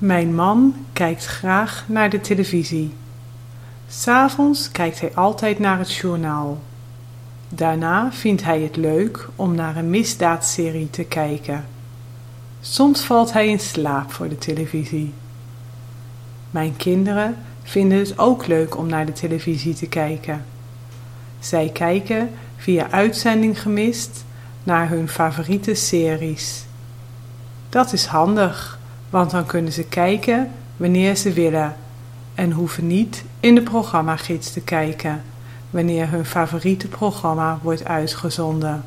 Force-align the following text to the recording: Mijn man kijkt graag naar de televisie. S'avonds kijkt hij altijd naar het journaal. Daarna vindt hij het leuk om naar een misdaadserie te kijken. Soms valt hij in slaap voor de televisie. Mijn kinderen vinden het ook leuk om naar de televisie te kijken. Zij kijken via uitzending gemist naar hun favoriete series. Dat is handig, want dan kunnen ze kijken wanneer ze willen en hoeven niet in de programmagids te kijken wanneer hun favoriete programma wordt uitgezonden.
Mijn 0.00 0.34
man 0.34 0.74
kijkt 0.92 1.26
graag 1.26 1.84
naar 1.86 2.10
de 2.10 2.20
televisie. 2.20 2.92
S'avonds 3.88 4.70
kijkt 4.70 5.00
hij 5.00 5.14
altijd 5.14 5.58
naar 5.58 5.78
het 5.78 5.94
journaal. 5.94 6.58
Daarna 7.48 8.12
vindt 8.12 8.44
hij 8.44 8.60
het 8.60 8.76
leuk 8.76 9.28
om 9.36 9.54
naar 9.54 9.76
een 9.76 9.90
misdaadserie 9.90 10.90
te 10.90 11.04
kijken. 11.04 11.64
Soms 12.60 13.00
valt 13.00 13.32
hij 13.32 13.48
in 13.48 13.60
slaap 13.60 14.12
voor 14.12 14.28
de 14.28 14.38
televisie. 14.38 15.12
Mijn 16.50 16.76
kinderen 16.76 17.36
vinden 17.62 17.98
het 17.98 18.18
ook 18.18 18.46
leuk 18.46 18.76
om 18.76 18.86
naar 18.86 19.06
de 19.06 19.12
televisie 19.12 19.74
te 19.74 19.86
kijken. 19.86 20.44
Zij 21.38 21.70
kijken 21.72 22.30
via 22.56 22.90
uitzending 22.90 23.62
gemist 23.62 24.24
naar 24.62 24.88
hun 24.88 25.08
favoriete 25.08 25.74
series. 25.74 26.64
Dat 27.68 27.92
is 27.92 28.06
handig, 28.06 28.79
want 29.10 29.30
dan 29.30 29.46
kunnen 29.46 29.72
ze 29.72 29.84
kijken 29.84 30.50
wanneer 30.76 31.16
ze 31.16 31.32
willen 31.32 31.76
en 32.34 32.52
hoeven 32.52 32.86
niet 32.86 33.24
in 33.40 33.54
de 33.54 33.62
programmagids 33.62 34.52
te 34.52 34.60
kijken 34.60 35.22
wanneer 35.70 36.10
hun 36.10 36.24
favoriete 36.24 36.88
programma 36.88 37.58
wordt 37.62 37.84
uitgezonden. 37.84 38.84